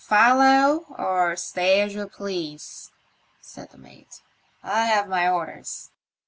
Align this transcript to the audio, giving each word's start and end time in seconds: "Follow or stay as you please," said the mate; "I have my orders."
"Follow 0.03 0.87
or 0.97 1.35
stay 1.35 1.79
as 1.81 1.93
you 1.93 2.07
please," 2.07 2.89
said 3.39 3.69
the 3.69 3.77
mate; 3.77 4.21
"I 4.63 4.85
have 4.85 5.07
my 5.07 5.29
orders." 5.29 5.91